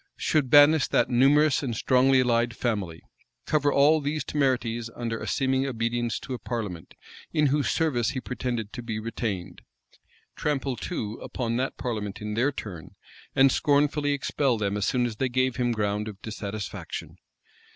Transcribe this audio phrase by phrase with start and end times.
[0.17, 3.03] Should banish that numerous and strongly allied family?
[3.45, 6.95] Cover all these temerities under a seeming obedience to a parliament,
[7.33, 9.61] in whose service he pretended to be retained?
[10.35, 12.95] Trample, too, upon that parliament in their turn,
[13.35, 17.19] and scornfully expel them as soon as they gave him ground of dissatisfaction?